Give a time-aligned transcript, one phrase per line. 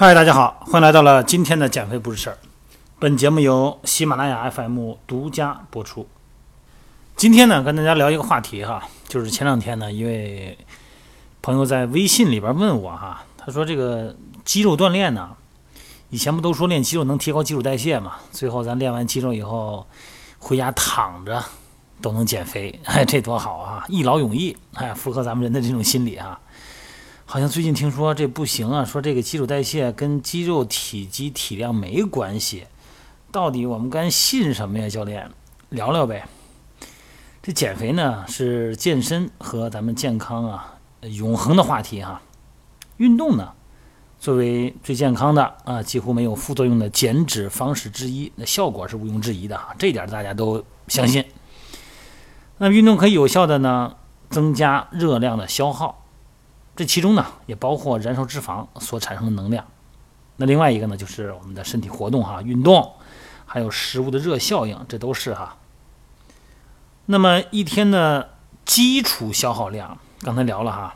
[0.00, 2.38] 嗨，大家好，欢迎来到了今天的减肥不是事儿。
[3.00, 6.06] 本节目由喜马拉雅 FM 独家播出。
[7.16, 10.56] 今天呢，跟大家聊一个话题哈，就是前两天呢，一位
[11.42, 15.30] 朋友在微信里边问我哈，他说这个肌肉锻炼呢，
[16.10, 18.18] 以前不都说练肌肉能提高基础代谢嘛？
[18.30, 19.84] 最后咱练完肌肉以后，
[20.38, 21.44] 回家躺着
[22.00, 26.38] 都能减肥，哎，这多好啊，一劳永逸，哎，符合咱们人的这种心理啊。
[27.30, 32.64] 好像最近听说这不行啊，说这个基础代谢跟肌肉体积体量没关系，
[33.30, 34.88] 到底我们该信什么呀？
[34.88, 35.30] 教练，
[35.68, 36.26] 聊聊呗。
[37.42, 42.22] 这减肥呢是健身和咱们健康啊永恒的话题哈。
[42.96, 43.52] 运动呢
[44.18, 51.22] 作为最健康的啊几乎没有副作用的减脂方式之一，那效果是毋庸置疑的哈，这点大家都相信。
[52.56, 53.96] 那运动可以有效的呢
[54.30, 55.97] 增加热量的消耗。
[56.78, 59.66] 这其中呢，也包括燃烧脂肪所产生的能量。
[60.36, 62.92] 那另外一个呢，就是我们的身体活动哈，运动，
[63.46, 65.56] 还有食物的热效应，这都是哈。
[67.06, 70.94] 那么一天的基础消耗量，刚才聊了哈，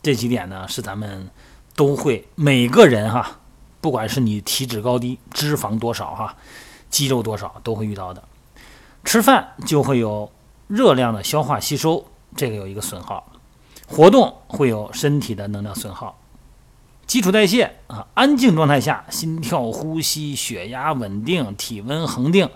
[0.00, 1.28] 这几点呢是咱们
[1.74, 3.40] 都会每个人哈，
[3.80, 6.36] 不管是你体脂高低、脂肪多少哈、
[6.88, 8.22] 肌肉多少，都会遇到的。
[9.02, 10.30] 吃饭就会有
[10.68, 13.26] 热量的消化吸收，这个有一个损耗。
[13.90, 16.16] 活动会有身体的能量损耗，
[17.08, 22.48] 基础代谢啊，安静状态下，心跳、呼吸、血压稳定，体温恒定，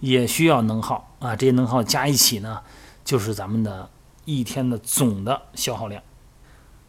[0.00, 1.36] 也需要能耗啊。
[1.36, 2.60] 这些能耗加一起呢，
[3.04, 3.90] 就是咱们的
[4.24, 6.02] 一天的总的消耗量。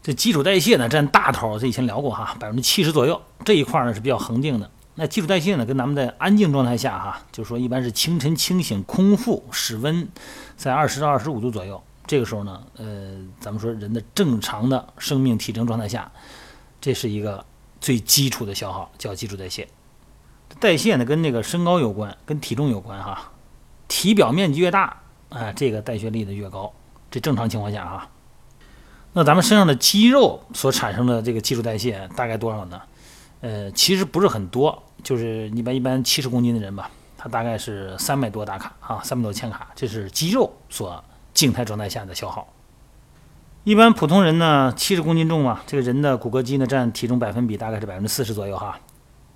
[0.01, 4.71] 这基础代谢呢占大头，这以前聊过哈，百分之七十左右这一块呢是比较恒定的。
[4.95, 10.07] 那基础代谢呢，跟咱们在安静状态下哈，就是说一般是清晨清醒，空腹，室温
[10.55, 11.83] 在二十到二十五度左右。
[12.11, 16.11] 这个时候呢，呃，咱们说人的正常的生命体征状态下，
[16.81, 17.45] 这是一个
[17.79, 19.65] 最基础的消耗，叫基础代谢。
[20.59, 23.31] 代谢呢跟那个身高有关，跟体重有关哈。
[23.87, 26.73] 体表面积越大，哎，这个代谢率的越高。
[27.09, 28.09] 这正常情况下哈。
[29.13, 32.81] 那咱们身上的肌肉所产生的这个基础代谢大概多少呢？
[33.39, 41.01] 呃，其实不是很多，就是一般一般七十公斤的人吧，他大概是三百多大卡啊，三百多千卡，这是肌肉所。
[41.33, 42.51] 静态状态下的消耗，
[43.63, 48.79] 一般普通人呢，七十公斤重嘛，这个人的骨骼肌呢占体重百分比大概是百分之四十左右哈。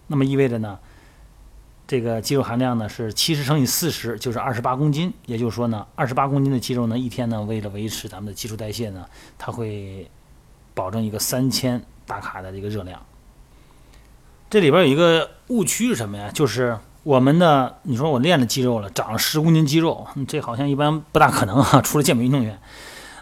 [0.07, 0.77] 那么意味着呢，
[1.87, 5.13] 这个肌肉含量呢是七十乘以四十，就是二十八公斤。
[5.25, 9.05] 也就是说呢，二十八公斤的肌肉呢，一天呢为了维持咱们的基础代谢呢，
[9.37, 10.09] 它会
[10.73, 13.01] 保证一个三千大卡的这个热量。
[14.49, 16.29] 这里边有一个误区是什么呀？
[16.33, 16.77] 就是。
[17.05, 22.59] 我们的，你说我练了肌肉了，长了十公斤肌肉，这好像一般不大可能哈，除了健美运动员，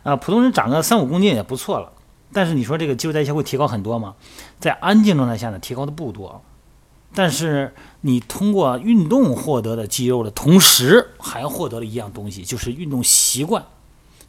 [0.03, 1.91] 啊，普通人长个三五公斤也不错了。
[2.31, 4.15] 但是你说这个肌肉代谢会提高很多吗？
[4.57, 6.41] 在安静状态下呢，提高的不多。
[7.13, 13.65] 但是你通过运动获得的肌肉的同时，还获得了一样东西，就是运动习惯，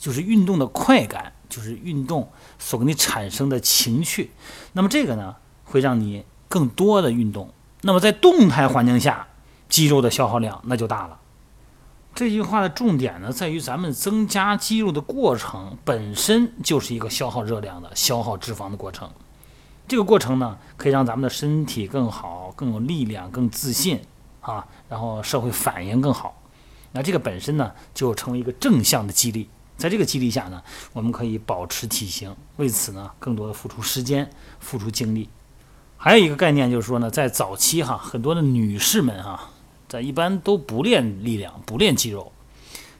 [0.00, 2.28] 就是运动的快感，就是运动
[2.58, 4.32] 所给你产生的情绪。
[4.72, 7.50] 那么这个呢，会让你更多的运动。
[7.82, 9.28] 那么在动态环境下。
[9.74, 11.18] 肌肉的消耗量那就大了。
[12.14, 19.10] 这句话的重点呢，在于咱们增加肌肉的过程本身就是一个消耗热量的、消耗脂肪的过程。
[19.88, 24.00] 这个过程呢，可以让咱们的身体更好、更有力量、更自信
[24.42, 26.40] 啊，然后社会反应更好。
[26.92, 29.50] 那这个本身呢，就成为一个正向的激励。
[29.76, 30.62] 在这个激励下呢，
[30.92, 34.30] 我们可以保持体型，为此呢，更多的付出时间、
[34.60, 35.28] 付出精力。
[35.96, 39.50] 还有一个概念就是说呢，在早期哈，很多的女士们哈。
[40.02, 42.32] 一般都不练力量，不练肌肉，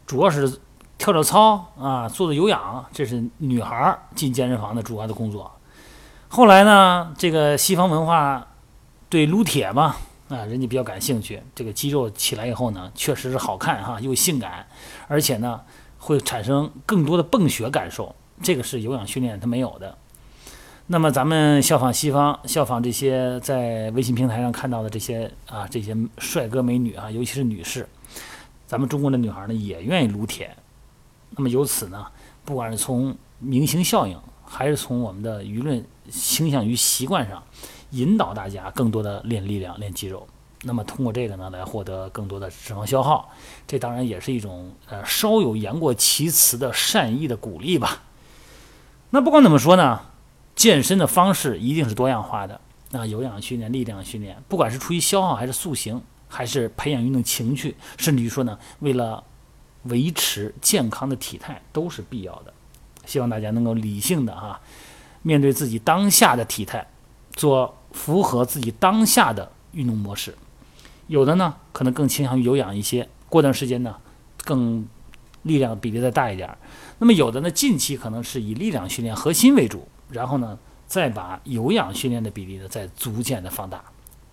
[0.06, 0.60] 主要是
[0.99, 5.50] 跳跳操啊，做做有氧，这是女孩进健身房的主要的工作。
[6.28, 8.47] 后来呢，这个西方文化
[9.09, 9.97] 对撸铁嘛，
[10.28, 11.43] 啊，人家比较感兴趣。
[11.55, 14.67] 这个肌肉起来以后呢，确实是好看哈，又性感，
[15.06, 15.61] 而且呢，
[15.99, 19.96] 会产生更多的泵血感受，这个是有氧训练它没有的。
[20.86, 27.88] 那么咱们效仿西方，效仿这些在微信平台上看到的这些啊，这些帅哥美女啊，尤其是女士，
[28.66, 30.54] 咱们中国的女孩呢也愿意撸铁。
[31.31, 32.06] 那么由此呢，
[32.44, 34.14] 不管是从明星效应，
[34.44, 37.42] 还是从我们的舆论倾向于习惯上，
[37.92, 40.26] 引导大家更多的练力量、练肌肉。
[40.64, 43.31] 那么通过这个呢，来获得更多的脂肪消耗，
[43.66, 48.02] 这当然也是一种呃稍有言过其词的善意的鼓励吧。
[49.08, 49.98] 那不管怎么说呢？
[50.55, 52.61] 健身的方式一定是多样化的
[52.93, 59.25] 啊，有氧训练、力量训练，不管是出于消耗还是塑形，还是培养运动情趣，甚至于说呢，为了
[59.85, 62.53] 维持健康的体态，都是必要的。
[63.05, 64.61] 希望大家能够理性的哈，
[65.23, 66.87] 面对自己当下的体态，
[67.33, 70.35] 做符合自己当下的运动模式。
[71.06, 73.97] 有的呢，可能更倾向于有氧一些，过段时间呢，
[74.45, 74.89] 更
[75.43, 76.56] 力量比例再大一点儿。
[76.99, 83.84] 那么有的呢，近期可能是以力量训练核心为主，然后呢，再把有氧训练的比例呢，再逐渐的放大。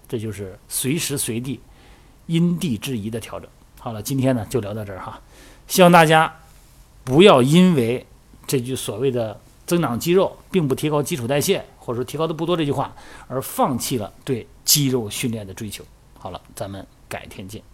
[0.07, 1.59] 这就是随时随地
[2.27, 3.49] 因地制宜的调整。
[3.79, 5.19] 好了，今天呢就聊到这儿哈，
[5.67, 6.31] 希望大家
[7.03, 8.05] 不要因为
[8.45, 12.93] 这句所谓的增长肌肉并不提高基础代谢，或者说提高的不多这句话，
[13.27, 15.83] 而放弃了对肌肉训练的追求。
[16.19, 17.70] 好了，咱们改天见。